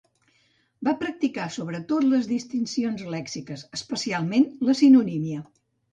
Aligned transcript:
Va 0.87 0.93
practicar 1.01 1.43
sobretot 1.57 2.07
les 2.13 2.29
distincions 2.31 3.05
lèxiques, 3.17 3.67
especialment 3.81 4.49
la 4.71 4.77
sinonímia. 4.81 5.45